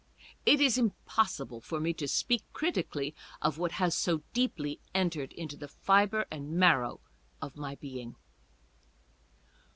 [0.47, 5.31] It is impossible for me to speak critically of what has so deeply en tered
[5.33, 7.01] into the fibre and marrow
[7.39, 8.15] of my being.